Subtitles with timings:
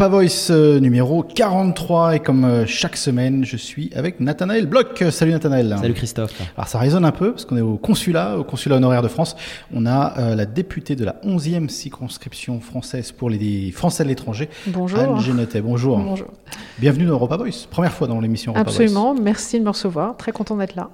[0.00, 5.04] Europa Voice euh, numéro 43 et comme euh, chaque semaine, je suis avec Nathanaël Bloch.
[5.10, 5.76] Salut Nathanaël.
[5.78, 6.32] Salut Christophe.
[6.56, 9.36] Alors ça résonne un peu parce qu'on est au consulat, au consulat honoraire de France.
[9.74, 14.48] On a euh, la députée de la 11e circonscription française pour les Français de l'étranger.
[14.68, 14.98] Bonjour.
[15.00, 15.60] Anne Genetet.
[15.60, 15.98] Bonjour.
[15.98, 16.28] Bonjour.
[16.78, 17.66] Bienvenue dans Europa Voice.
[17.70, 19.14] Première fois dans l'émission Europa Absolument.
[19.14, 20.16] Merci de me recevoir.
[20.16, 20.88] Très content d'être là.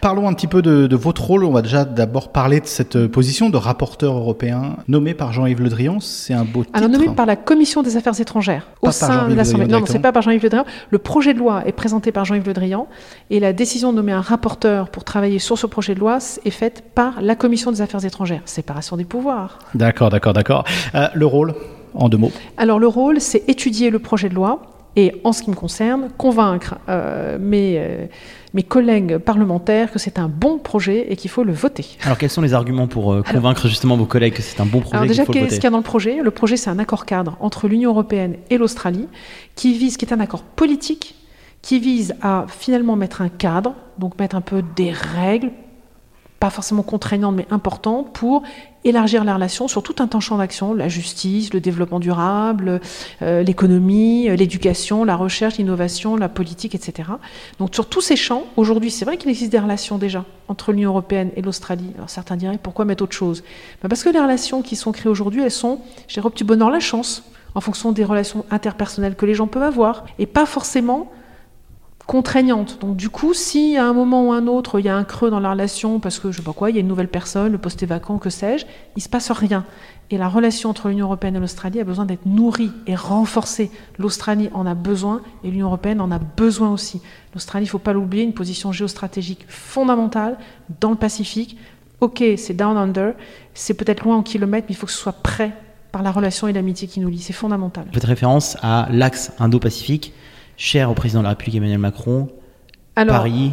[0.00, 1.42] Parlons un petit peu de, de, votre rôle.
[1.42, 5.68] On va déjà d'abord parler de cette position de rapporteur européen nommé par Jean-Yves Le
[5.68, 5.98] Drian.
[5.98, 6.78] C'est un beau titre.
[6.78, 9.66] Alors nommé par la Commission des affaires étrangères Pas au sein de l'Assemblée.
[9.66, 10.64] Non, c'est pas par Jean-Yves Le Drian.
[10.90, 12.86] Le projet de loi est présenté par Jean-Yves Le Drian
[13.30, 16.50] et la décision de nommer un rapporteur pour travailler sur ce projet de loi est
[16.50, 18.42] faite par la Commission des affaires étrangères.
[18.44, 19.58] Séparation des pouvoirs.
[19.74, 20.64] D'accord, d'accord, d'accord.
[20.94, 21.54] Euh, le rôle,
[21.94, 22.32] en deux mots.
[22.56, 24.62] Alors le rôle, c'est étudier le projet de loi
[24.96, 28.06] et, en ce qui me concerne, convaincre euh, mes, euh,
[28.54, 31.86] mes collègues parlementaires que c'est un bon projet et qu'il faut le voter.
[32.02, 34.66] Alors quels sont les arguments pour euh, convaincre alors, justement vos collègues que c'est un
[34.66, 36.22] bon projet Alors déjà, qu'il qu'est-ce qu'il y a dans le projet?
[36.22, 39.08] Le projet, c'est un accord cadre entre l'Union européenne et l'Australie
[39.54, 41.14] qui vise, qui est un accord politique
[41.62, 45.52] qui vise à finalement mettre un cadre, donc mettre un peu des règles,
[46.42, 48.42] pas forcément contraignantes mais importantes, pour
[48.82, 52.80] élargir la relation sur tout un temps champ d'action, la justice, le développement durable,
[53.22, 57.10] euh, l'économie, l'éducation, la recherche, l'innovation, la politique, etc.
[57.60, 60.90] Donc sur tous ces champs, aujourd'hui, c'est vrai qu'il existe des relations déjà entre l'Union
[60.90, 61.92] européenne et l'Australie.
[61.94, 63.44] Alors certains diraient, pourquoi mettre autre chose?
[63.80, 65.78] Ben Parce que les relations qui sont créées aujourd'hui, elles sont,
[66.24, 67.22] au petit bonheur la chance,
[67.54, 71.08] en fonction des relations interpersonnelles que les gens peuvent avoir, et pas forcément
[72.12, 72.76] contraignante.
[72.82, 75.30] Donc du coup, si à un moment ou un autre, il y a un creux
[75.30, 77.50] dans la relation, parce que je sais pas quoi, il y a une nouvelle personne,
[77.50, 79.64] le poste est vacant, que sais-je, il se passe rien.
[80.10, 83.70] Et la relation entre l'Union européenne et l'Australie a besoin d'être nourrie et renforcée.
[83.98, 87.00] L'Australie en a besoin et l'Union européenne en a besoin aussi.
[87.32, 90.36] L'Australie, il ne faut pas l'oublier, une position géostratégique fondamentale
[90.80, 91.56] dans le Pacifique.
[92.00, 93.14] Ok, c'est down under,
[93.54, 95.52] c'est peut-être loin en kilomètres, mais il faut que ce soit prêt
[95.92, 97.20] par la relation et l'amitié qui nous lie.
[97.20, 97.84] C'est fondamental.
[97.86, 100.12] Vous faites référence à l'axe Indo-Pacifique
[100.56, 102.28] cher au président de la République Emmanuel Macron,
[102.96, 103.52] Alors, Paris,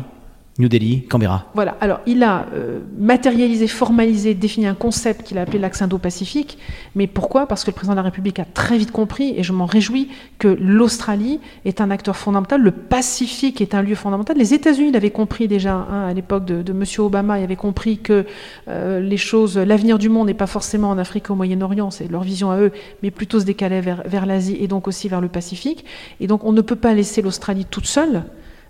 [0.60, 1.46] New Delhi, Canberra.
[1.56, 6.58] Voilà, alors il a euh, matérialisé, formalisé, défini un concept qu'il a appelé l'axe Indo-Pacifique.
[6.96, 7.48] Mais pourquoi?
[7.48, 10.10] Parce que le président de la République a très vite compris, et je m'en réjouis,
[10.38, 14.38] que l'Australie est un acteur fondamental, le Pacifique est un lieu fondamental.
[14.38, 16.84] Les États-Unis l'avaient compris déjà hein, à l'époque de, M.
[17.00, 18.26] Obama, ils avaient compris que
[18.68, 22.12] euh, les choses, l'avenir du monde n'est pas forcément en Afrique ou au Moyen-Orient, c'est
[22.12, 25.30] leur vision à eux, mais plutôt se vers, vers l'Asie et donc aussi vers le
[25.30, 25.86] Pacifique.
[26.20, 28.24] Et donc on ne peut pas laisser l'Australie toute seule.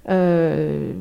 [0.08, 0.94] Euh,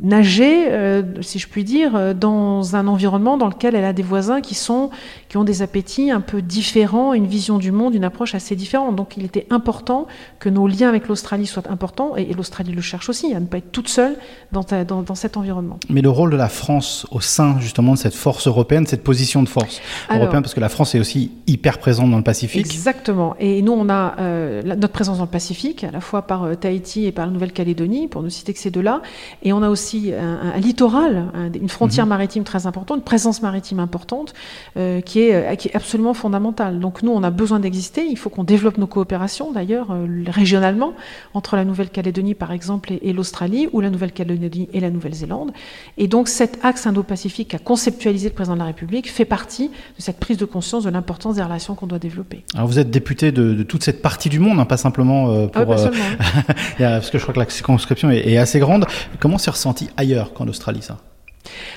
[0.00, 4.40] nager, euh, si je puis dire, dans un environnement dans lequel elle a des voisins
[4.40, 4.90] qui sont
[5.32, 8.96] qui ont des appétits un peu différents, une vision du monde, une approche assez différente.
[8.96, 10.06] Donc il était important
[10.40, 13.46] que nos liens avec l'Australie soient importants, et, et l'Australie le cherche aussi, à ne
[13.46, 14.16] pas être toute seule
[14.52, 15.78] dans, ta, dans, dans, cet environnement.
[15.88, 19.42] Mais le rôle de la France au sein justement de cette force européenne, cette position
[19.42, 19.80] de force
[20.10, 22.66] Alors, européenne, parce que la France est aussi hyper présente dans le Pacifique.
[22.66, 23.34] Exactement.
[23.40, 26.44] Et nous, on a euh, la, notre présence dans le Pacifique, à la fois par
[26.44, 29.02] euh, Tahiti et par la Nouvelle-Calédonie, pour ne citer que ces deux-là.
[29.42, 32.08] Et on a aussi un, un littoral, un, une frontière mmh.
[32.08, 34.34] maritime très importante, une présence maritime importante,
[34.76, 36.80] euh, qui, est, qui est absolument fondamentale.
[36.80, 38.04] Donc nous, on a besoin d'exister.
[38.04, 40.94] Il faut qu'on développe nos coopérations, d'ailleurs, euh, régionalement,
[41.34, 45.52] entre la Nouvelle-Calédonie, par exemple, et, et l'Australie, ou la Nouvelle-Calédonie et la Nouvelle-Zélande.
[45.98, 50.02] Et donc cet axe Indo-Pacifique qu'a conceptualisé le président de la République fait partie de
[50.02, 52.44] cette prise de conscience de l'importance des relations qu'on doit développer.
[52.54, 55.46] Alors vous êtes député de, de, toute cette partie du monde, hein, pas simplement euh,
[55.46, 55.62] pour...
[55.62, 56.04] Ah, pas seulement.
[56.78, 58.86] parce que je crois que la circonscription est, est assez grande.
[59.18, 60.98] Comment c'est ressenti ailleurs qu'en Australie, ça?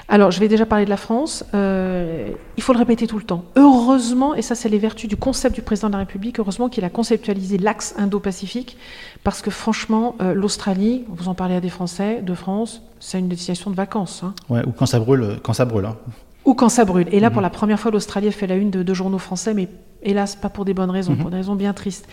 [0.07, 1.43] Alors, je vais déjà parler de la France.
[1.53, 3.45] Euh, il faut le répéter tout le temps.
[3.55, 6.83] Heureusement, et ça, c'est les vertus du concept du président de la République, heureusement qu'il
[6.83, 8.77] a conceptualisé l'axe Indo-Pacifique,
[9.23, 13.27] parce que franchement, euh, l'Australie, vous en parlez à des Français de France, c'est une
[13.27, 14.21] destination de vacances.
[14.23, 14.33] Hein.
[14.49, 15.85] Ouais, ou quand ça brûle, quand ça brûle.
[15.85, 15.97] Hein.
[16.45, 17.07] Ou quand ça brûle.
[17.11, 17.33] Et là, mmh.
[17.33, 19.67] pour la première fois, l'Australie a fait la une de deux journaux français, mais
[20.05, 21.17] hélas, pas pour des bonnes raisons, mmh.
[21.17, 22.07] pour des raisons bien tristes,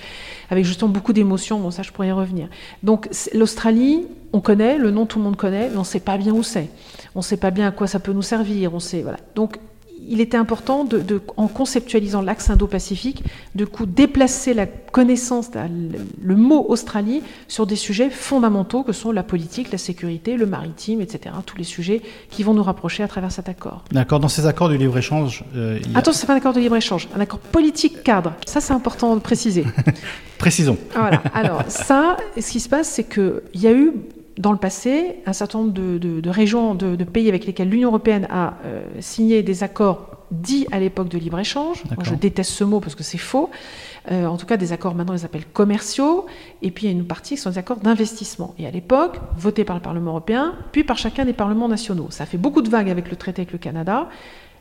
[0.50, 1.60] avec justement beaucoup d'émotions.
[1.60, 2.48] Bon, ça, je pourrais y revenir.
[2.82, 6.16] Donc, l'Australie, on connaît, le nom tout le monde connaît, mais on ne sait pas
[6.16, 6.68] bien où c'est.
[7.14, 8.74] On ne sait pas bien à quoi ça peut nous servir.
[8.74, 9.18] On sait, voilà.
[9.34, 9.58] Donc,
[10.08, 15.50] il était important, de, de, en conceptualisant l'axe Indo-Pacifique, de coup déplacer la connaissance,
[16.22, 21.00] le, mot Australie, sur des sujets fondamentaux que sont la politique, la sécurité, le maritime,
[21.00, 21.34] etc.
[21.46, 23.84] Tous les sujets qui vont nous rapprocher à travers cet accord.
[23.90, 24.20] D'accord.
[24.20, 25.44] Dans ces accords de libre-échange...
[25.56, 25.98] Euh, a...
[25.98, 28.34] Attends, c'est pas un accord de libre-échange, un accord politique cadre.
[28.46, 29.64] Ça, c'est important de préciser.
[30.38, 30.76] Précisons.
[30.94, 31.22] Voilà.
[31.34, 33.92] Alors, ça, ce qui se passe, c'est qu'il y a eu
[34.38, 37.68] dans le passé, un certain nombre de, de, de régions, de, de, pays avec lesquels
[37.68, 41.82] l'Union européenne a euh, signé des accords dits à l'époque de libre-échange.
[42.02, 43.50] Je déteste ce mot parce que c'est faux.
[44.10, 46.26] Euh, en tout cas, des accords, maintenant, ils appellent commerciaux.
[46.62, 48.54] Et puis, il y a une partie qui sont des accords d'investissement.
[48.58, 52.06] Et à l'époque, votés par le Parlement européen, puis par chacun des parlements nationaux.
[52.10, 54.08] Ça a fait beaucoup de vagues avec le traité avec le Canada.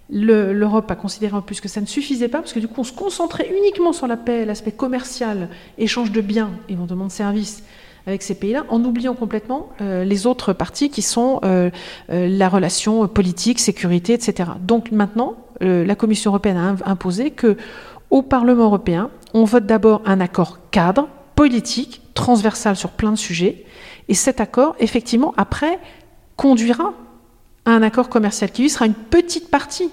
[0.09, 2.83] L'Europe a considéré en plus que ça ne suffisait pas, parce que du coup, on
[2.83, 5.47] se concentrait uniquement sur la paix, l'aspect commercial,
[5.77, 7.63] échange de biens, éventuellement de services,
[8.07, 11.69] avec ces pays-là, en oubliant complètement euh, les autres parties qui sont euh,
[12.09, 14.51] euh, la relation politique, sécurité, etc.
[14.59, 17.55] Donc maintenant, la Commission européenne a imposé que
[18.09, 23.63] au Parlement européen, on vote d'abord un accord cadre, politique, transversal sur plein de sujets,
[24.07, 25.77] et cet accord, effectivement, après,
[26.35, 26.93] conduira
[27.65, 29.91] à un accord commercial qui lui sera une petite partie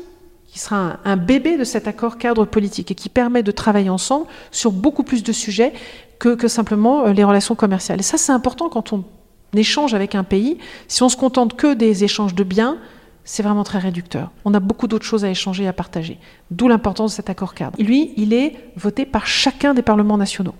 [0.48, 4.26] qui sera un, bébé de cet accord cadre politique et qui permet de travailler ensemble
[4.50, 5.74] sur beaucoup plus de sujets
[6.18, 8.00] que, simplement euh, les relations commerciales.
[8.00, 9.04] Et ça, c'est important quand on
[9.54, 10.58] échange avec un pays.
[10.88, 12.78] Si on se contente que des échanges de biens,
[13.24, 14.30] c'est vraiment très réducteur.
[14.44, 16.18] On a beaucoup d'autres choses à échanger et à partager.
[16.50, 17.76] D'où l'importance de cet accord cadre.
[17.78, 20.54] lui, il est voté par chacun des parlements nationaux.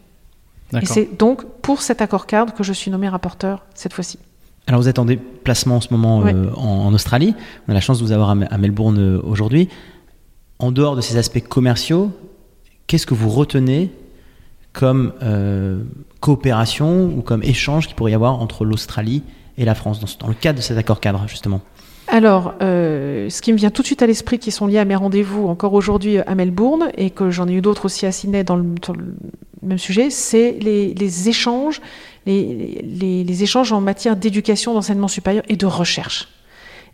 [0.75, 4.19] Et c'est donc pour cet accord cadre que je suis nommé rapporteur cette fois-ci.
[4.67, 7.35] Alors vous êtes en déplacement en ce moment euh, en, Australie.
[7.67, 9.71] On a la chance de vous avoir à, Melbourne euh, aujourd'hui.
[10.59, 12.11] En dehors de ces aspects commerciaux,
[12.87, 13.91] qu'est-ce que vous retenez
[14.79, 15.83] comme euh,
[16.21, 19.25] coopération ou comme échange qu'il pourrait y avoir entre l'Australie
[19.57, 21.61] et la France dans, le cadre de cet accord cadre justement
[22.11, 24.87] alors, euh, ce qui me vient tout de suite à l'esprit, qui sont liés à
[24.87, 28.45] mes rendez-vous encore aujourd'hui à Melbourne, et que j'en ai eu d'autres aussi à Sydney
[28.45, 28.65] dans le,
[29.61, 31.83] même sujet, c'est les, échanges,
[32.25, 36.29] les échanges en matière d'éducation, d'enseignement supérieur et de recherche.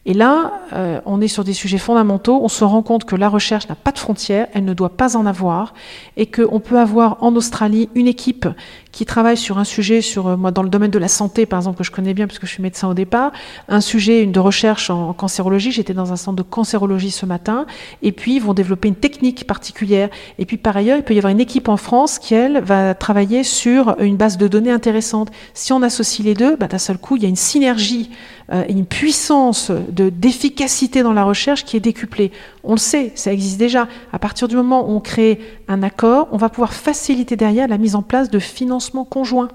[0.06, 2.38] Et là, euh, on est sur des sujets fondamentaux.
[2.42, 5.16] On se rend compte que la recherche n'a pas de frontières, elle ne doit pas
[5.16, 5.72] en avoir,
[6.18, 8.46] et qu'on peut avoir en Australie une équipe
[8.92, 11.58] qui travaille sur un sujet, sur euh, moi dans le domaine de la santé par
[11.58, 13.32] exemple que je connais bien puisque je suis médecin au départ,
[13.68, 15.72] un sujet une de recherche en, cancérologie.
[15.72, 17.64] J'étais dans un centre de cancérologie ce matin,
[18.02, 20.10] et puis ils vont développer une technique particulière.
[20.38, 22.94] Et puis par ailleurs, il peut y avoir une équipe en France qui elle va
[22.94, 25.30] travailler sur une base de données intéressante.
[25.54, 28.10] Si on associe les deux, bah, d'un seul coup, il y a une synergie
[28.52, 32.32] euh, une puissance de d'efficacité dans la recherche qui est décuplée.
[32.62, 33.88] On le sait, ça existe déjà.
[34.12, 37.78] À partir du moment où on crée un accord, on va pouvoir faciliter derrière la
[37.78, 39.48] mise en place de financements conjoints.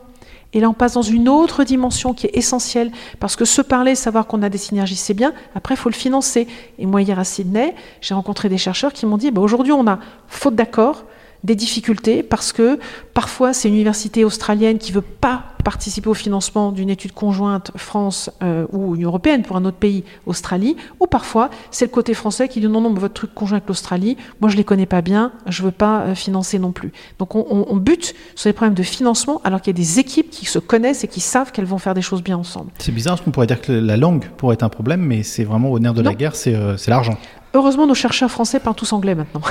[0.54, 3.94] Et là, on passe dans une autre dimension qui est essentielle, parce que se parler,
[3.94, 5.34] savoir qu'on a des synergies, c'est bien.
[5.54, 6.48] Après, il faut le financer.
[6.80, 9.86] Et moi, hier à Sydney, j'ai rencontré des chercheurs qui m'ont dit, bah, aujourd'hui, on
[9.86, 11.04] a faute d'accord,
[11.44, 12.80] des difficultés parce que
[13.14, 18.32] parfois c'est une université australienne qui veut pas participer au financement d'une étude conjointe France
[18.44, 22.48] euh, ou Union européenne pour un autre pays, Australie, ou parfois c'est le côté français
[22.48, 25.32] qui dit non non votre truc conjoint avec l'Australie, moi je les connais pas bien,
[25.48, 26.92] je veux pas euh, financer non plus.
[27.20, 30.30] Donc on, on, bute sur les problèmes de financement alors qu'il y a des équipes
[30.30, 32.72] qui se connaissent et qui savent qu'elles vont faire des choses bien ensemble.
[32.80, 35.44] C'est bizarre parce qu'on pourrait dire que la langue pourrait être un problème, mais c'est
[35.44, 37.18] vraiment au nerf de la guerre, c'est euh, l'argent.
[37.56, 39.42] Heureusement, nos chercheurs français parlent tous anglais maintenant.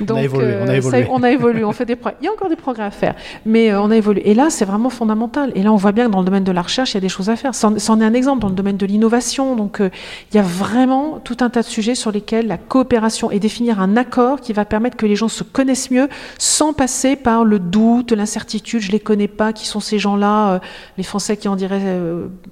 [0.00, 1.06] Donc, on, a évolué, on, a évolué.
[1.10, 1.64] on a évolué.
[1.64, 2.18] on fait des progrès.
[2.20, 3.14] Il y a encore des progrès à faire,
[3.46, 4.28] mais euh, on a évolué.
[4.28, 5.52] Et là, c'est vraiment fondamental.
[5.54, 7.00] Et là, on voit bien que dans le domaine de la recherche, il y a
[7.00, 7.54] des choses à faire.
[7.54, 9.54] C'en est un exemple dans le domaine de l'innovation.
[9.54, 9.90] Donc, euh,
[10.32, 13.80] il y a vraiment tout un tas de sujets sur lesquels la coopération et définir
[13.80, 16.08] un accord qui va permettre que les gens se connaissent mieux,
[16.38, 18.80] sans passer par le doute, l'incertitude.
[18.80, 19.52] Je les connais pas.
[19.52, 20.58] Qui sont ces gens-là euh,
[20.98, 21.80] Les Français qui en diraient,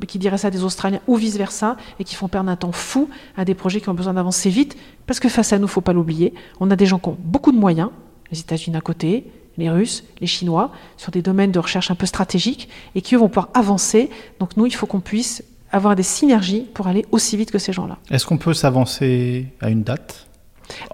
[0.06, 3.08] qui diraient ça des Australiens ou vice versa, et qui font perdre un temps fou
[3.36, 5.92] à des projets qui ont besoin d'avancer vite, parce que face à nous, faut pas
[5.92, 7.90] l'oublier, on a des gens qui ont beaucoup de moyens,
[8.30, 9.26] les États-Unis à côté,
[9.58, 13.28] les Russes, les Chinois, sur des domaines de recherche un peu stratégiques, et qui vont
[13.28, 14.10] pouvoir avancer.
[14.38, 17.72] Donc nous, il faut qu'on puisse avoir des synergies pour aller aussi vite que ces
[17.72, 17.98] gens-là.
[18.10, 20.26] Est-ce qu'on peut s'avancer à une date?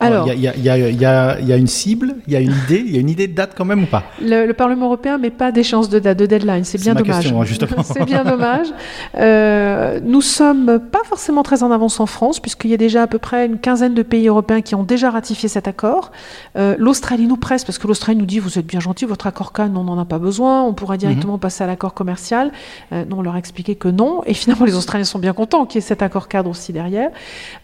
[0.01, 3.11] Alors, il y, a, une cible, il y a une idée, il y a une
[3.11, 4.05] idée de date quand même ou pas?
[4.21, 6.65] Le, Parlement européen met pas d'échéance de date, de deadline.
[6.65, 7.33] C'est bien dommage.
[7.85, 8.69] C'est bien dommage.
[9.17, 13.07] Euh, nous sommes pas forcément très en avance en France, puisqu'il y a déjà à
[13.07, 16.11] peu près une quinzaine de pays européens qui ont déjà ratifié cet accord.
[16.57, 19.53] Euh, L'Australie nous presse, parce que l'Australie nous dit vous êtes bien gentil, votre accord
[19.53, 21.41] CAN, on n'en a pas besoin, on pourra directement mhm.
[21.41, 22.51] passer à l'accord commercial.
[22.93, 24.23] Euh, non, on leur a expliqué que non.
[24.27, 27.11] Et finalement, les Australiens sont bien contents qu'il y ait cet accord cadre aussi derrière.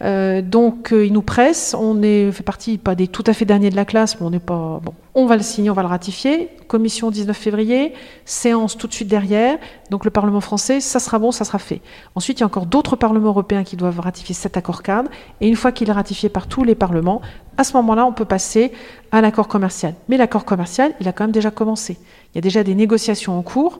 [0.03, 1.75] Euh, donc, ils nous pressent.
[1.77, 4.29] On on fait partie pas des tout à fait derniers de la classe, mais on
[4.29, 4.93] n'est pas bon.
[5.13, 6.49] On va le signer, on va le ratifier.
[6.67, 7.93] Commission 19 février,
[8.25, 9.57] séance tout de suite derrière.
[9.89, 11.81] Donc le Parlement français, ça sera bon, ça sera fait.
[12.15, 15.09] Ensuite, il y a encore d'autres parlements européens qui doivent ratifier cet accord cadre.
[15.41, 17.21] Et une fois qu'il est ratifié par tous les parlements,
[17.57, 18.71] à ce moment-là, on peut passer
[19.11, 19.95] à l'accord commercial.
[20.09, 21.97] Mais l'accord commercial, il a quand même déjà commencé.
[22.33, 23.79] Il y a déjà des négociations en cours.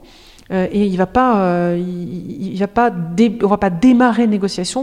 [0.52, 2.92] Euh, et il va pas, euh, il, va pas,
[3.44, 4.30] on va pas démarrer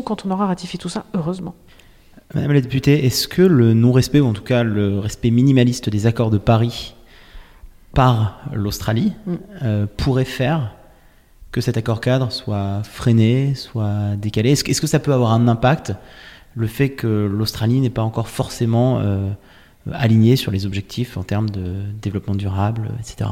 [0.05, 1.55] quand on aura ratifié tout ça, heureusement.
[2.35, 6.07] Madame la députée, est-ce que le non-respect, ou en tout cas le respect minimaliste des
[6.07, 6.95] accords de Paris
[7.93, 9.35] par l'Australie mm.
[9.63, 10.75] euh, pourrait faire
[11.51, 14.53] que cet accord cadre soit freiné, soit décalé?
[14.53, 15.93] Est-ce que ça peut avoir un impact
[16.55, 19.29] le fait que l'Australie n'est pas encore forcément euh,
[19.93, 23.31] alignée sur les objectifs en termes de développement durable, etc.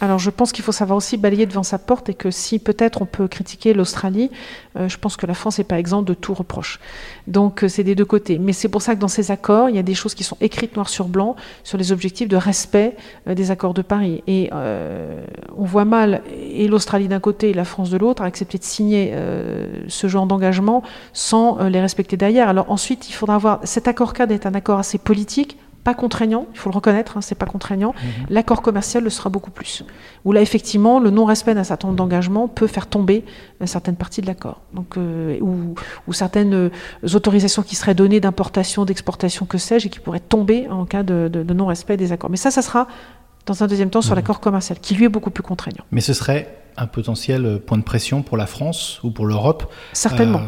[0.00, 3.02] Alors je pense qu'il faut savoir aussi balayer devant sa porte et que si peut-être
[3.02, 4.30] on peut critiquer l'Australie,
[4.76, 6.78] euh, je pense que la France n'est pas exempte de tout reproche.
[7.26, 8.38] Donc euh, c'est des deux côtés.
[8.38, 10.36] Mais c'est pour ça que dans ces accords, il y a des choses qui sont
[10.40, 14.22] écrites noir sur blanc sur les objectifs de respect euh, des accords de Paris.
[14.28, 14.50] Et
[15.56, 19.14] on voit mal, et l'Australie d'un côté et la France de l'autre, accepter de signer
[19.88, 22.48] ce genre d'engagement sans les respecter derrière.
[22.48, 26.46] Alors ensuite, il faudra voir, cet accord cadre est un accord assez politique, pas contraignant,
[26.52, 27.94] il faut le reconnaître, hein, c'est pas contraignant.
[27.94, 28.26] Mhm.
[28.30, 29.84] L'accord commercial le sera beaucoup plus.
[30.24, 33.24] Où là, effectivement, le non-respect d'un certain nombre d'engagements peut faire tomber
[33.62, 34.60] euh, certaines parties de l'accord.
[34.74, 35.74] Donc, euh, ou,
[36.12, 36.70] certaines euh,
[37.14, 41.28] autorisations qui seraient données d'importation, d'exportation, que sais-je, et qui pourraient tomber en cas de,
[41.52, 42.30] non-respect des accords.
[42.30, 42.88] Mais ça, ça sera
[43.46, 44.16] dans un deuxième temps sur mhm.
[44.16, 45.84] l'accord commercial, qui lui est beaucoup plus contraignant.
[45.90, 50.42] Mais ce serait un potentiel point de pression pour la France ou pour l'Europe Certainement.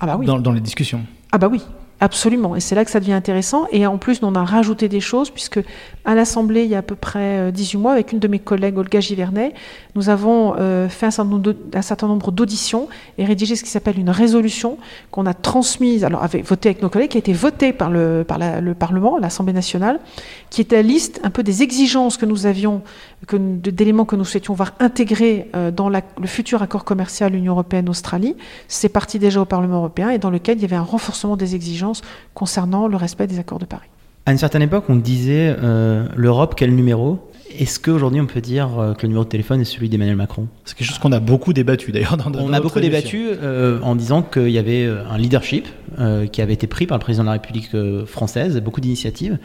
[0.00, 0.26] ah bah oui.
[0.26, 1.02] dans les discussions.
[1.32, 1.62] Ah bah oui,
[2.02, 3.66] Absolument, et c'est là que ça devient intéressant.
[3.72, 5.60] Et en plus, on a rajouté des choses, puisque
[6.06, 8.38] à l'Assemblée, il y a à peu près 18 euh, mois, avec une de mes
[8.38, 9.52] collègues, Olga Givernet,
[9.94, 12.88] nous avons euh, fait un certain nombre d'auditions
[13.18, 14.78] et rédigé ce qui s'appelle une résolution
[15.10, 18.24] qu'on a transmise, alors avait voté avec nos collègues, qui a été votée par le,
[18.26, 20.00] par le Parlement, l'Assemblée nationale,
[20.48, 22.80] qui était la liste un peu des exigences que nous avions,
[23.30, 28.36] d'éléments que nous souhaitions voir intégrés euh, dans le futur accord commercial Union européenne-Australie.
[28.68, 31.54] C'est parti déjà au Parlement européen et dans lequel il y avait un renforcement des
[31.54, 31.89] exigences
[32.34, 33.88] concernant le respect des accords de Paris.
[34.26, 37.30] À une certaine époque, on disait euh, l'Europe, quel numéro?
[37.58, 40.46] Est-ce qu'aujourd'hui, on peut dire euh, que le numéro de téléphone est celui d'Emmanuel Macron?
[40.64, 42.16] C'est quelque chose qu'on a beaucoup débattu d'ailleurs.
[42.16, 45.66] Dans, on a beaucoup débattu euh, en disant qu'il y avait un leadership
[46.32, 47.70] qui avait été pris par le président de la République
[48.06, 49.38] française, beaucoup d'initiatives,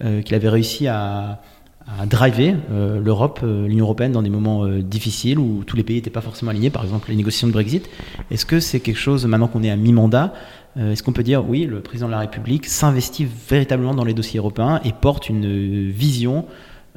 [0.00, 1.40] qu'il avait réussi à,
[1.86, 6.20] à driver l'Europe, l'Union européenne dans des moments difficiles où tous les pays n'étaient pas
[6.20, 7.88] forcément alignés, par exemple les négociations de Brexit.
[8.30, 10.36] Est-ce que c'est quelque chose, maintenant qu'on est à mi-mandat, euh,
[10.76, 14.38] est-ce qu'on peut dire, oui, le président de la République s'investit véritablement dans les dossiers
[14.38, 16.46] européens et porte une vision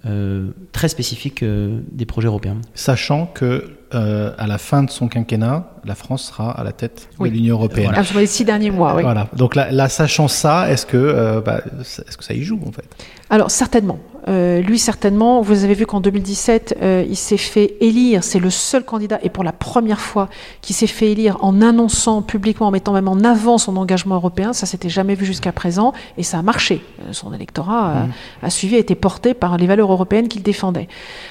[0.05, 2.57] euh, très spécifique euh, des projets européens?
[2.75, 7.27] Sachant que à la fin de son quinquennat, la France sera à la tête de
[7.27, 7.89] l'Union européenne.
[7.89, 8.03] Voilà.
[8.03, 9.03] sur les six derniers mois, oui.
[9.03, 9.27] Voilà.
[9.37, 12.87] Donc là, sachant ça, est-ce que, bah, est-ce que ça y joue en fait?
[13.29, 13.99] Alors certainement.
[14.27, 18.49] Euh, lui, certainement, vous avez vu qu'en 2017, euh, il s'est fait élire, c'est le
[18.49, 20.29] seul candidat, et pour la première fois,
[20.61, 24.53] qui s'est fait élire en annonçant publiquement, en mettant même en avant son engagement européen.
[24.53, 26.81] Ça s'était jamais vu jusqu'à présent, et ça a marché.
[27.01, 28.05] Euh, son électorat
[28.41, 30.87] a, suivi, a été porté par les valeurs européennes qu'il défendait.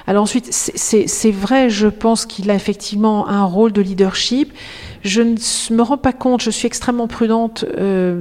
[0.07, 4.53] Alors ensuite, c'est vrai, je pense qu'il a effectivement un rôle de leadership.
[5.03, 7.65] Je ne me rends pas compte, je suis extrêmement prudente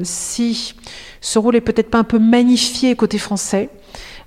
[0.03, 0.73] si
[1.21, 3.69] ce rôle est peut-être pas un peu magnifié côté français.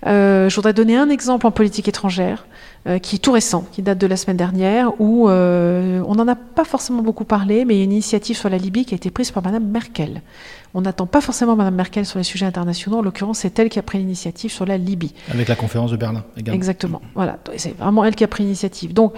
[0.06, 2.46] Euh, je voudrais donner un exemple en politique étrangère
[2.86, 6.28] euh, qui est tout récent, qui date de la semaine dernière, où euh, on n'en
[6.28, 8.94] a pas forcément beaucoup parlé, mais il y a une initiative sur la Libye qui
[8.94, 10.20] a été prise par Madame Merkel.
[10.74, 12.98] On n'attend pas forcément Madame Merkel sur les sujets internationaux.
[12.98, 15.14] En l'occurrence, c'est elle qui a pris l'initiative sur la Libye.
[15.30, 16.56] Avec la conférence de Berlin également.
[16.56, 17.00] Exactement.
[17.14, 17.38] Voilà.
[17.56, 18.92] C'est vraiment elle qui a pris l'initiative.
[18.92, 19.14] Donc,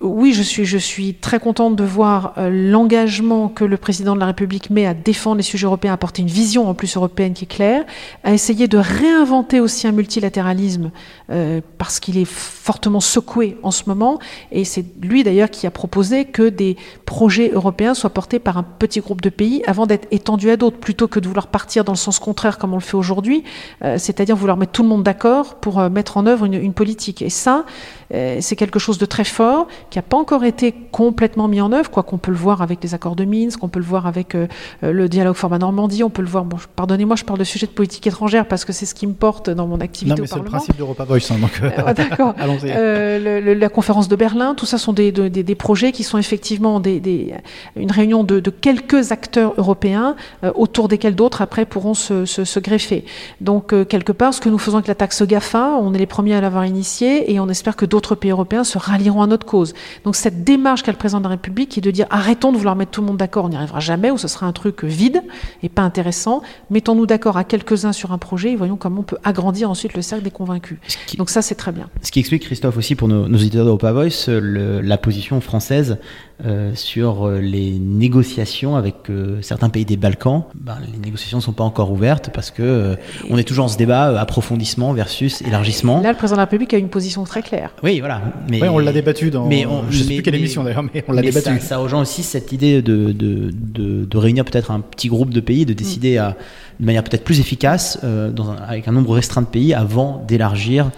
[0.00, 4.20] oui, je suis, je suis très contente de voir euh, l'engagement que le président de
[4.20, 7.32] la République met à défendre les sujets européens, à porter une vision en plus européenne
[7.32, 7.84] qui est claire,
[8.22, 10.92] à essayer de réinventer aussi un multilatéralisme
[11.30, 14.20] euh, parce qu'il est fortement secoué en ce moment.
[14.52, 18.62] Et c'est lui d'ailleurs qui a proposé que des projets européens soient portés par un
[18.62, 21.92] petit groupe de pays avant d'être étendus à d'autres, plutôt que de vouloir partir dans
[21.92, 23.42] le sens contraire comme on le fait aujourd'hui,
[23.82, 27.20] euh, c'est-à-dire vouloir mettre tout le monde d'accord pour mettre en œuvre une, une politique.
[27.20, 27.64] Et ça,
[28.10, 31.90] c'est quelque chose de très fort qui n'a pas encore été complètement mis en œuvre,
[31.90, 34.34] quoi qu'on peut le voir avec les accords de Minsk, on peut le voir avec
[34.34, 34.46] euh,
[34.82, 36.44] euh, le dialogue format Normandie, on peut le voir.
[36.44, 39.12] Bon, pardonnez-moi, je parle de sujets de politique étrangère parce que c'est ce qui me
[39.12, 41.60] porte dans mon activité non, mais c'est le principe d'Europa Voice, hein, donc.
[41.62, 42.34] Euh, d'accord.
[43.58, 47.34] la conférence de Berlin, tout ça sont des, des, projets qui sont effectivement des,
[47.76, 50.16] une réunion de, quelques acteurs européens
[50.54, 53.04] autour desquels d'autres après pourront se, se, greffer.
[53.40, 56.34] Donc quelque part, ce que nous faisons avec la taxe Gafa, on est les premiers
[56.34, 59.74] à l'avoir initié et on espère que d'autres pays européens se rallieront à notre cause.
[60.04, 62.56] Donc cette démarche qu'a le président de la République qui est de dire arrêtons de
[62.56, 64.84] vouloir mettre tout le monde d'accord, on n'y arrivera jamais, ou ce sera un truc
[64.84, 65.22] vide
[65.62, 66.42] et pas intéressant.
[66.70, 70.02] Mettons-nous d'accord à quelques-uns sur un projet et voyons comment on peut agrandir ensuite le
[70.02, 70.78] cercle des convaincus.
[71.16, 71.88] Donc ça c'est très bien.
[72.02, 75.98] Ce qui explique Christophe aussi pour nos, nos éditeurs d'Europa Voice la position française
[76.44, 80.44] euh, sur euh, les négociations avec euh, certains pays des Balkans.
[80.54, 82.96] Ben, les négociations ne sont pas encore ouvertes parce que
[83.28, 86.00] on est toujours en ce débat approfondissement versus élargissement.
[86.00, 87.72] Là, le président de la République a une position très claire.
[87.82, 88.22] Oui, voilà.
[88.48, 89.46] Mais on l'a débattu dans.
[89.46, 91.48] Mais on, je ne sais plus quelle émission d'ailleurs, mais on l'a débattu.
[91.58, 95.30] Ça, ça, rejoint aussi cette idée de, de, de, de réunir peut-être un petit groupe
[95.34, 96.36] de pays, de décider à
[96.78, 100.24] de manière peut-être plus efficace, euh, dans un- avec un nombre restreint de pays, avant
[100.28, 100.90] d'élargir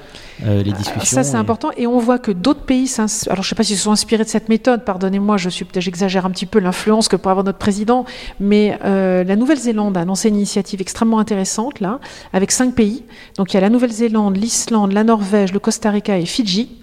[0.46, 1.16] euh, les discussions.
[1.16, 1.70] Ça, c'est et- important.
[1.76, 3.92] Et on voit que d'autres pays, s'ins- alors je ne sais pas s'ils se sont
[3.92, 7.44] inspirés de cette méthode, pardonnez-moi, je suis j'exagère un petit peu l'influence que pourrait avoir
[7.44, 8.04] notre président,
[8.38, 12.00] mais euh, la Nouvelle-Zélande a lancé une initiative extrêmement intéressante, là,
[12.32, 13.04] avec cinq pays.
[13.36, 16.76] Donc il y a la Nouvelle-Zélande, l'Islande, la Norvège, le Costa Rica et Fidji.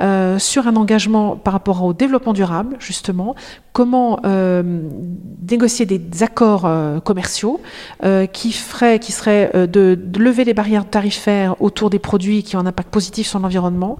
[0.00, 3.34] Euh, sur un engagement par rapport au développement durable, justement,
[3.72, 4.62] comment euh,
[5.50, 7.60] négocier des accords euh, commerciaux
[8.32, 12.60] qui, ferait, qui serait euh, de, lever les barrières tarifaires autour des produits qui ont
[12.60, 13.98] un impact positif sur l'environnement,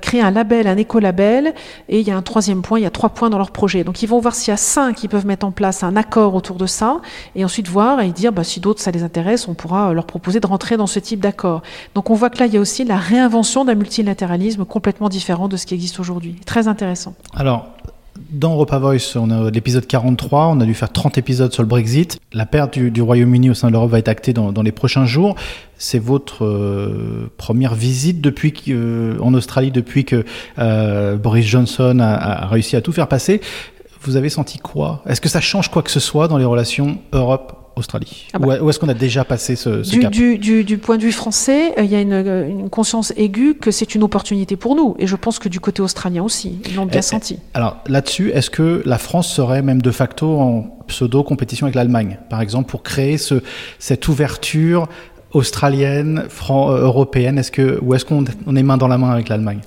[0.00, 1.54] créer un label, un écolabel,
[1.88, 3.84] et il y a un troisième point, il y a trois points dans leur projet.
[3.84, 6.34] Donc ils vont voir s'il y a cinq qui peuvent mettre en place un accord
[6.34, 7.00] autour de ça,
[7.36, 10.40] et ensuite voir et dire bah, si d'autres ça les intéresse, on pourra leur proposer
[10.40, 11.62] de rentrer dans ce type d'accord.
[11.94, 15.48] Donc on voit que là, il y a aussi la réinvention d'un multilatéralisme complètement différent
[15.48, 16.36] de ce qui existe aujourd'hui.
[16.44, 17.14] Très intéressant.
[17.34, 17.68] Alors,
[18.30, 21.68] dans Europa Voice, on a l'épisode 43, on a dû faire 30 épisodes sur le
[21.68, 22.18] Brexit.
[22.32, 25.34] La perte du, Royaume-Uni au sein de l'Europe va être actée dans, les prochains jours.
[25.78, 30.24] C'est votre euh, première visite depuis euh, en Australie depuis que
[30.58, 33.40] euh, Boris Johnson a, a réussi à tout faire passer.
[34.02, 35.02] Vous avez senti quoi?
[35.06, 36.98] Est-ce que ça change quoi que ce soit dans les relations
[37.74, 38.62] Europe-Australie Ah bah.
[38.62, 40.12] Ou est-ce qu'on a déjà passé ce, ce Du, cap?
[40.12, 43.12] du, du, du point de vue français, euh, il y a une, euh, une conscience
[43.16, 44.94] aiguë que c'est une opportunité pour nous.
[44.98, 47.38] Et je pense que du côté australien aussi, ils l'ont bien Eh, senti.
[47.52, 52.40] Alors là-dessus, est-ce que la France serait même de facto en pseudo-compétition avec l'Allemagne, par
[52.40, 53.42] exemple, pour créer ce,
[53.78, 54.88] cette ouverture
[55.32, 57.38] australienne, euh, européenne?
[57.38, 59.60] Est-ce que ou est-ce qu'on on est main dans la main avec l'Allemagne?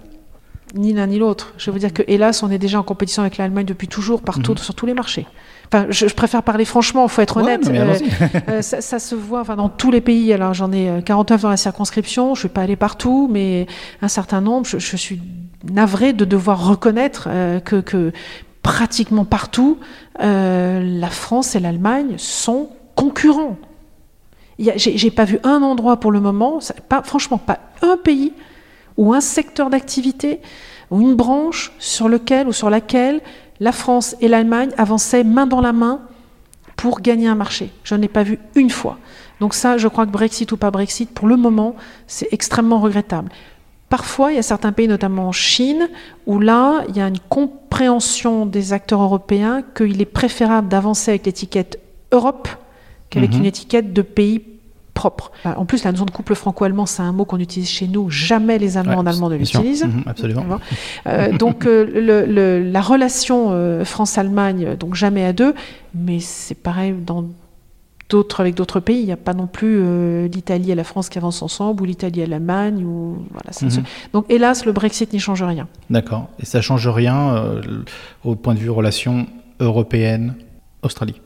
[0.75, 1.53] Ni l'un ni l'autre.
[1.57, 4.55] Je veux dire que, hélas, on est déjà en compétition avec l'Allemagne depuis toujours, partout,
[4.57, 5.25] sur tous les marchés.
[5.71, 7.65] Enfin, je, je préfère parler franchement, il faut être Ouais, honnête.
[7.65, 10.31] non, mais Euh, euh, ça, ça se voit enfin, dans tous les pays.
[10.31, 12.27] Alors, j'en ai euh, 49 dans la circonscription.
[12.35, 13.67] Je ne suis pas allée partout, mais
[14.01, 14.65] un certain nombre.
[14.65, 15.21] Je, je suis
[15.69, 18.11] navrée de devoir reconnaître euh, que, que
[18.63, 19.77] pratiquement partout,
[20.21, 23.57] euh, la France et l'Allemagne sont concurrents.
[24.59, 26.59] J'ai pas vu un endroit pour le moment,
[26.89, 28.33] pas, franchement, pas un pays
[28.97, 30.41] ou un secteur d'activité
[30.89, 33.21] ou une branche sur lequel ou sur laquelle
[33.59, 36.01] la France et l'Allemagne avançaient main dans la main
[36.75, 37.71] pour gagner un marché.
[37.83, 38.97] Je n'ai pas vu une fois.
[39.39, 41.75] Donc ça, je crois que Brexit ou pas Brexit, pour le moment,
[42.07, 43.29] c'est extrêmement regrettable.
[43.89, 45.87] Parfois, il y a certains pays, notamment en Chine,
[46.25, 51.25] où là, il y a une compréhension des acteurs européens qu'il est préférable d'avancer avec
[51.25, 51.79] l'étiquette
[52.11, 52.47] Europe
[53.09, 53.39] qu'avec Mhm.
[53.39, 54.41] une étiquette de pays
[54.97, 55.31] propre.
[55.45, 58.09] En plus, la notion de couple franco-allemand, c'est un mot qu'on utilise chez nous.
[58.09, 59.85] Jamais les Allemands Ouais, en allemand ne l'utilisent.
[59.85, 60.43] Mhm, absolument.
[61.07, 65.53] Euh, donc euh, le- le- la relation euh, France-Allemagne, donc jamais à deux,
[65.93, 67.25] mais c'est pareil dans
[68.09, 68.99] d'autres avec d'autres pays.
[69.01, 71.85] Il n'y a pas non plus euh, l'Italie et la France qui avancent ensemble ou
[71.85, 73.51] l'Italie et l'Allemagne ou voilà.
[73.61, 73.83] Mhm.
[74.13, 75.67] Donc hélas, le Brexit n'y change rien.
[75.89, 76.27] D'accord.
[76.39, 77.61] Et ça change rien euh,
[78.23, 79.27] au point de vue relation
[79.59, 81.21] européenne-Australie.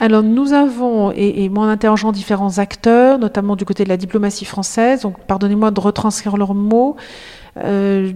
[0.00, 3.96] Alors nous avons, et, et moi en interrogeant différents acteurs, notamment du côté de la
[3.98, 6.96] diplomatie française, donc pardonnez-moi de retranscrire leurs mots,
[7.58, 8.10] euh,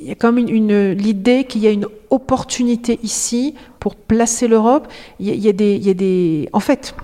[0.00, 4.48] il y a comme une, une- l'idée qu'il y a une opportunité ici pour placer
[4.48, 4.88] l'Europe.
[5.20, 6.94] Il y a, il y a des, il y a des, en fait,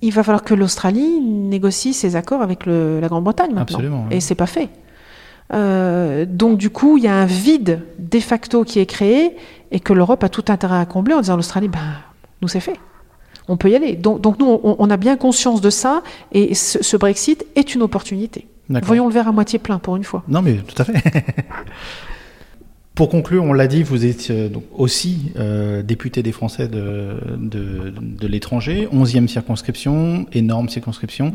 [0.00, 4.16] il va falloir que l'Australie négocie ses accords avec le- la Grande-Bretagne maintenant, Absolument, oui.
[4.16, 4.68] et c'est pas fait.
[5.52, 9.36] Euh, donc du coup, il y a un vide de facto qui est créé
[9.72, 11.80] et que l'Europe a tout intérêt à combler en disant à l'Australie, ben,
[12.44, 12.78] nous c'est fait.
[13.48, 13.94] On peut y aller.
[13.96, 16.02] Donc, donc nous, on, on a bien conscience de ça
[16.32, 18.46] et ce, ce Brexit est une opportunité.
[18.68, 20.22] Voyons le verre à moitié plein pour une fois.
[20.28, 21.24] Non, mais tout à fait.
[22.94, 27.16] Pour conclure, on l'a dit, vous êtes euh, donc aussi euh, député des Français de,
[27.36, 31.34] de, de l'étranger, 11e circonscription, énorme circonscription.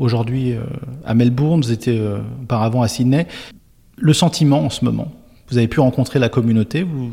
[0.00, 0.62] Aujourd'hui, euh,
[1.04, 3.28] à Melbourne, vous étiez euh, auparavant à Sydney.
[3.96, 5.12] Le sentiment en ce moment,
[5.48, 7.12] vous avez pu rencontrer la communauté, vous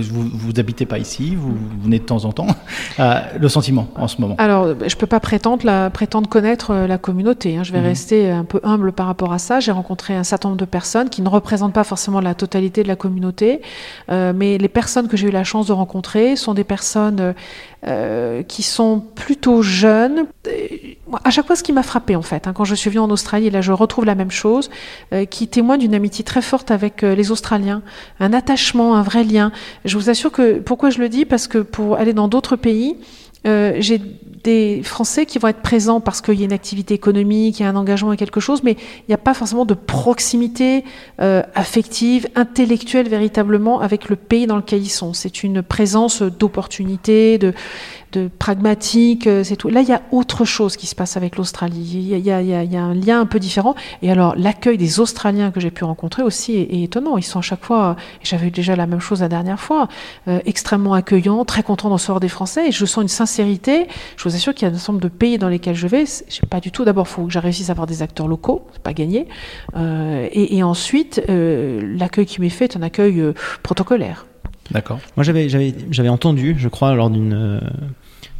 [0.00, 2.46] vous, vous habitez pas ici, vous, vous venez de temps en temps.
[3.00, 4.34] Euh, le sentiment en ce moment.
[4.38, 7.56] Alors, je ne peux pas prétendre, la, prétendre connaître euh, la communauté.
[7.56, 7.62] hein.
[7.62, 7.86] Je vais Mhm.
[7.86, 9.60] rester un peu humble par rapport à ça.
[9.60, 12.88] J'ai rencontré un certain nombre de personnes qui ne représentent pas forcément la totalité de
[12.88, 13.62] la communauté,
[14.10, 17.34] euh, mais les personnes que j'ai eu la chance de rencontrer sont des personnes
[17.84, 20.26] euh, qui sont plutôt jeunes.
[21.24, 23.10] À chaque fois, ce qui m'a frappé, en fait, hein, quand je suis venue en
[23.10, 24.70] Australie, là, je retrouve la même chose,
[25.12, 27.82] euh, qui témoigne d'une amitié très forte avec euh, les Australiens,
[28.20, 29.50] un attachement, un vrai lien.
[29.84, 31.24] Je vous assure que, pourquoi je le dis?
[31.24, 32.96] Parce que pour aller dans d'autres pays,
[33.44, 34.00] j'ai
[34.44, 37.66] des Français qui vont être présents parce qu'il y a une activité économique, il y
[37.66, 40.84] a un engagement et quelque chose, mais il n'y a pas forcément de proximité
[41.20, 45.12] euh, affective, intellectuelle véritablement avec le pays dans lequel ils sont.
[45.12, 47.54] C'est une présence d'opportunités, de
[48.12, 49.68] de pragmatique, euh, c'est tout.
[49.68, 51.90] Là, il y a autre chose qui se passe avec l'Australie.
[51.94, 53.74] Il y, a, il, y a, il y a un lien un peu différent.
[54.02, 57.16] Et alors, l'accueil des Australiens que j'ai pu rencontrer aussi est, est, étonnant.
[57.18, 59.88] Ils sont à chaque fois, et j'avais eu déjà la même chose la dernière fois,
[60.28, 62.68] euh, extrêmement accueillants, très contents d'en sortir des Français.
[62.68, 63.86] Et je sens une sincérité.
[64.16, 66.04] Je vous assure qu'il y a un nombre de pays dans lesquels je vais.
[66.06, 66.84] Je sais pas du tout.
[66.84, 68.66] D'abord, il faut que réussisse à avoir des acteurs locaux.
[68.72, 69.26] C'est pas gagné.
[69.76, 74.26] Euh, et, et, ensuite, euh, l'accueil qui m'est fait est un accueil euh, protocolaire.
[74.70, 75.00] D'accord.
[75.16, 77.60] Moi, j'avais, entendu, je crois, lors d'une, euh,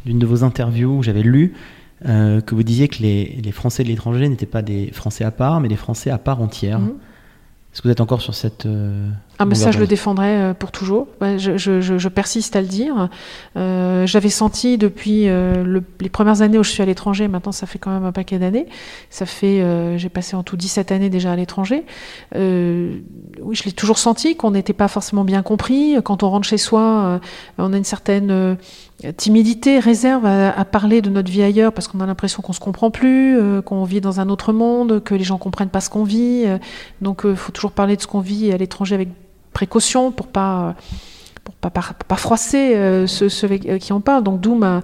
[0.05, 1.53] d'une de vos interviews, j'avais lu
[2.05, 5.31] euh, que vous disiez que les, les Français de l'étranger n'étaient pas des Français à
[5.31, 6.79] part, mais des Français à part entière.
[6.79, 6.93] Mhm.
[7.71, 8.67] Est-ce que vous êtes encore sur cette.
[8.67, 11.07] euh, Ah, mais ça, je le défendrai euh, pour toujours.
[11.21, 13.09] Ouais, je, je- je- je persiste à le dire.
[13.57, 17.51] Euh, J'avais senti depuis euh, le- les premières années où je suis à l'étranger, maintenant
[17.51, 18.67] ça fait quand même un paquet d'années.
[19.09, 19.65] Ça fait,
[19.97, 21.83] j'ai passé en tout 17 années déjà à l'étranger.
[22.35, 25.95] Oui, je l'ai toujours senti qu'on n'était pas forcément bien compris.
[26.03, 27.19] Quand on rentre chez soi,
[27.57, 28.57] on a une certaine
[29.11, 32.91] timidité, réserve à, parler de notre vie ailleurs parce qu'on a l'impression qu'on se comprend
[32.91, 36.03] plus, euh, qu'on vit dans un autre monde, que les gens comprennent pas ce qu'on
[36.03, 36.43] vit.
[36.45, 36.57] Euh,
[37.01, 39.09] donc, il faut toujours parler de ce qu'on vit à l'étranger avec
[39.53, 40.75] précaution pour pas
[41.43, 44.23] pour pas, froisser euh, ceux, euh, qui en parlent.
[44.23, 44.81] Donc d'où ma,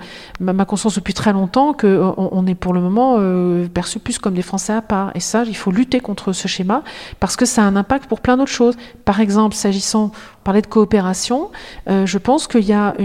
[0.65, 4.41] conscience depuis très longtemps qu'on on est pour le moment euh, perçu plus comme des
[4.41, 5.11] Français à part.
[5.15, 6.83] Et ça, il faut lutter contre ce schéma
[7.19, 8.75] parce que ça a un impact pour plein d'autres choses.
[9.05, 10.11] Par exemple, s'agissant,
[10.43, 11.49] parlait de coopération,
[11.89, 12.95] euh, je pense qu'il y a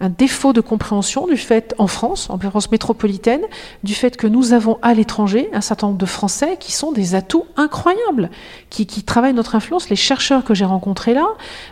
[0.00, 3.42] un défaut de compréhension du fait, en France, en France métropolitaine,
[3.84, 7.14] du fait que nous avons à l'étranger un certain nombre de Français qui sont des
[7.14, 8.30] atouts incroyables,
[8.70, 9.88] qui, travaillent notre influence.
[9.88, 11.26] Les chercheurs que j'ai rencontrés là,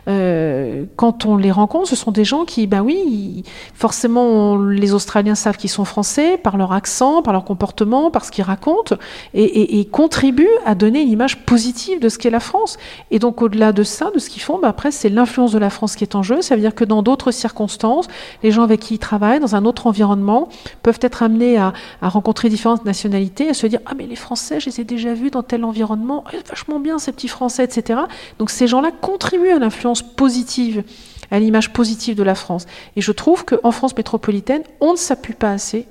[0.08, 3.42] euh, quand on les rencontre, ce sont des gens qui, ben oui,
[3.74, 8.30] forcément, les Australiens savent qu'ils sont français par leur accent, par leur comportement, par ce
[8.30, 8.96] qu'ils racontent,
[9.34, 12.76] et, et- et contribuent à donner une image positive de ce qu'est la France.
[13.10, 15.70] Et donc, au-delà de ça, de ce qu'ils font, ben après, c'est l'influence de la
[15.70, 16.42] France qui est en jeu.
[16.42, 18.08] Ça veut dire que dans d'autres circonstances,
[18.42, 20.48] les gens avec qui ils travaillent, dans un autre environnement,
[20.82, 24.66] peuvent être amenés à, rencontrer différentes nationalités, à se dire, ah mais les Français, je
[24.66, 28.00] les ai déjà vus dans tel environnement, Ah, vachement bien ces petits Français, etc.
[28.38, 30.84] Donc ces gens-là contribuent à l'influence positive,
[31.30, 32.66] à l'image positive de la France.
[32.96, 35.86] Et je trouve qu'en France métropolitaine, on ne s'appuie pas assez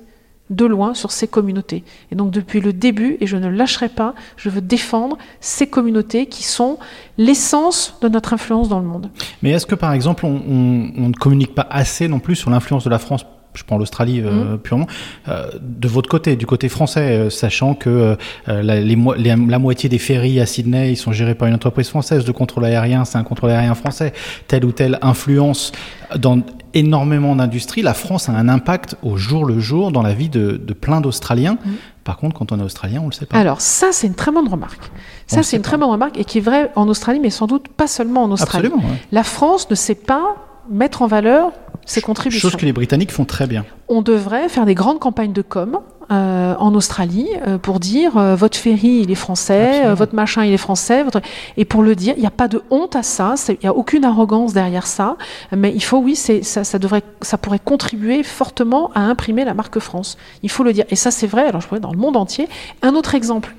[0.50, 1.84] de loin sur ces communautés.
[2.12, 6.26] Et donc depuis le début, et je ne lâcherai pas, je veux défendre ces communautés
[6.26, 6.78] qui sont
[7.16, 9.10] l'essence de notre influence dans le monde.
[9.42, 12.90] Mais est-ce que par exemple, on, ne communique pas assez non plus sur l'influence de
[12.90, 13.24] la France
[13.54, 14.86] je prends l'Australie euh, purement,
[15.28, 19.58] euh, de votre côté, du côté français, euh, sachant que la, les mo- les- la
[19.58, 23.04] moitié des ferries à Sydney, ils sont gérés par une entreprise française de contrôle aérien,
[23.04, 24.12] c'est un contrôle aérien français,
[24.48, 25.72] telle ou telle influence
[26.16, 26.40] dans
[26.74, 30.52] énormément d'industries, la France a un impact au jour le jour dans la vie de,
[30.62, 31.56] de plein d'Australiens.
[32.02, 33.38] Par contre, quand on est Australien, on le sait pas.
[33.38, 34.90] Alors ça, c'est une très bonne remarque.
[35.26, 35.68] Ça, c'est une pas.
[35.68, 38.30] très bonne remarque et qui est vraie en Australie, mais sans doute pas seulement en
[38.32, 38.66] Australie.
[38.66, 38.88] Absolument.
[38.90, 38.98] ouais.
[39.12, 40.36] La France ne sait pas
[40.68, 41.52] mettre en valeur
[41.86, 42.48] ses contributions.
[42.48, 43.64] Chose que les Britanniques font très bien.
[43.88, 48.36] On devrait faire des grandes campagnes de com euh, en Australie euh, pour dire euh,
[48.36, 51.20] votre ferry il est français, votre machin il est français, votre...
[51.56, 53.74] et pour le dire, il n'y a pas de honte à ça, il n'y a
[53.74, 55.16] aucune arrogance derrière ça,
[55.56, 59.78] mais il faut oui, ça, ça devrait, ça pourrait contribuer fortement à imprimer la marque
[59.78, 60.18] France.
[60.42, 61.46] Il faut le dire, et ça c'est vrai.
[61.46, 62.48] Alors je pourrais dans le monde entier.
[62.82, 63.54] Un autre exemple,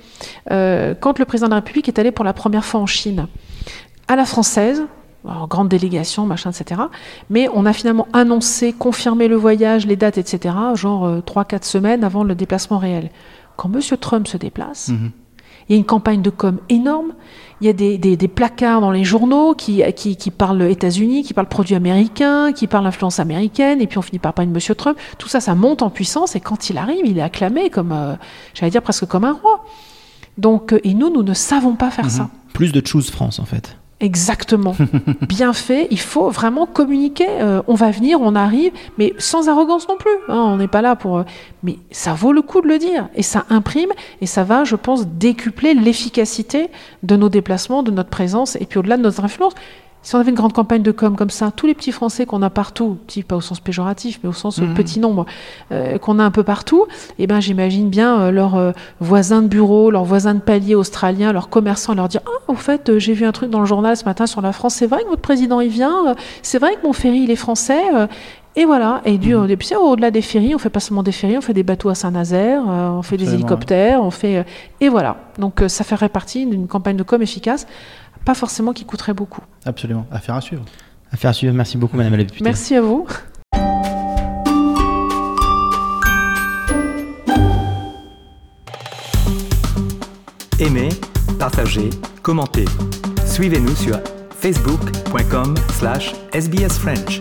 [0.47, 3.27] quand le président de la République est allé pour la première fois en Chine,
[4.07, 4.83] à la française,
[5.27, 6.81] en grande délégation, machin, etc.
[7.29, 12.03] Mais on a finalement annoncé, confirmé le voyage, les dates, etc., genre euh, 3-4 semaines
[12.03, 13.09] avant le déplacement réel.
[13.57, 13.79] Quand M.
[13.99, 15.11] Trump se déplace, Mhm.
[15.69, 17.13] il y a une campagne de com énorme.
[17.61, 21.23] Il y a des, des- des placards dans les journaux qui, qui, qui parlent États-Unis,
[21.23, 24.55] qui parlent produits américains, qui parlent influence américaine, et puis on finit par parler de
[24.57, 24.75] M.
[24.75, 24.97] Trump.
[25.17, 28.15] Tout ça, ça monte en puissance, et quand il arrive, il est acclamé comme, euh,
[28.53, 29.63] j'allais dire presque comme un roi.
[30.37, 32.29] Donc, euh, et nous, nous ne savons pas faire ça.
[32.53, 33.77] Plus de Choose France, en fait.
[34.05, 34.75] Exactement.
[35.27, 35.87] Bien fait.
[35.89, 37.25] Il faut vraiment communiquer.
[37.27, 40.11] Euh, on va venir, on arrive, mais sans arrogance non plus.
[40.29, 41.17] hein, on n'est pas là pour.
[41.17, 41.23] euh,
[41.63, 43.09] mais ça vaut le coup de le dire.
[43.15, 43.89] Et ça imprime
[44.21, 46.67] et ça va, je pense, décupler l'efficacité
[47.01, 49.53] de nos déplacements, de notre présence et puis au-delà de notre influence.
[50.05, 52.43] Si on avait une grande campagne de com comme ça, tous les petits Français qu'on
[52.43, 54.73] a partout, pas au sens péjoratif, mais au sens euh, Mhm.
[54.75, 55.25] petit nombre,
[55.71, 56.85] euh, qu'on a un peu partout,
[57.17, 61.33] eh ben j'imagine bien euh, leurs euh, voisins de bureau, leurs voisins de palier australiens,
[61.33, 64.05] leurs commerçants leur dire ah au fait j'ai vu un truc dans le journal ce
[64.05, 66.93] matin sur la France, c'est vrai que votre président il vient, c'est vrai que mon
[66.93, 67.81] ferry il est français.
[68.55, 71.37] et voilà, et du, et puis, au-delà des ferries, on fait pas seulement des ferries,
[71.37, 74.45] on fait des bateaux à Saint-Nazaire, on fait des hélicoptères, on fait,
[74.79, 75.17] et voilà.
[75.39, 77.67] Donc ça ferait partie d'une campagne de com efficace,
[78.25, 79.41] pas forcément qui coûterait beaucoup.
[79.65, 80.05] Absolument.
[80.11, 80.63] Affaire à suivre.
[81.11, 81.53] Affaire à suivre.
[81.53, 82.43] Merci beaucoup, Madame la députée.
[82.43, 83.07] Merci à vous.
[90.59, 90.89] Aimez,
[91.37, 91.89] partagez,
[92.23, 92.65] commentez.
[93.25, 93.99] Suivez-nous sur
[94.31, 97.19] facebook.com slash sbsfrench.